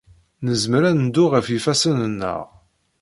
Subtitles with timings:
[0.45, 2.39] Nezmer ad neddu ɣef yifassen-nneɣ.